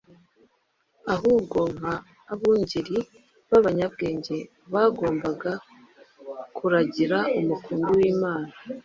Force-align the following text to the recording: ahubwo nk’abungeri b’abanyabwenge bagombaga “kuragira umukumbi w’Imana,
ahubwo 1.13 1.59
nk’abungeri 1.77 2.97
b’abanyabwenge 3.49 4.37
bagombaga 4.73 5.51
“kuragira 6.55 7.17
umukumbi 7.39 7.91
w’Imana, 7.99 8.53